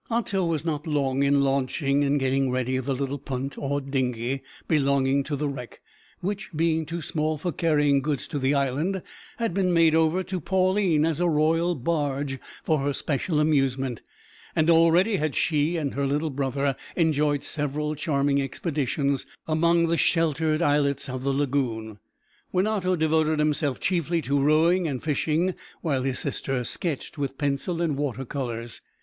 [0.09, 5.23] Otto was not long in launching and getting ready the little punt, or dinghy, belonging
[5.25, 5.79] to the wreck,
[6.21, 9.03] which, being too small for carrying goods to the island,
[9.37, 14.01] had been made over to Pauline as a royal barge for her special amusement,
[14.55, 20.63] and already had she and her little brother enjoyed several charming expeditions among the sheltered
[20.63, 21.99] islets of the lagoon,
[22.49, 27.83] when Otto devoted himself chiefly to rowing and fishing, while his sister sketched with pencil
[27.83, 28.81] and water colours.